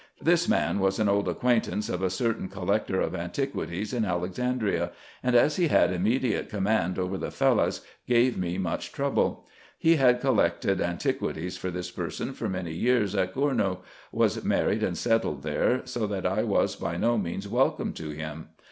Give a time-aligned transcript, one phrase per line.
[0.19, 4.89] This man was an old acquaintance of a certain col lector of antiquities in Alexandria;
[5.21, 9.45] and, as he had immediate com mand over the Fellahs, gave me much trouble.
[9.77, 14.97] He had collected antiquities for this person for many years at Gournou, was married and
[14.97, 18.47] settled there, so that I was by no means welcome to him.